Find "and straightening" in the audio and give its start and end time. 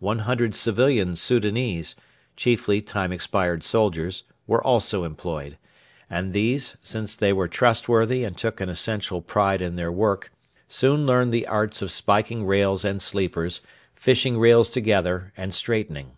15.36-16.16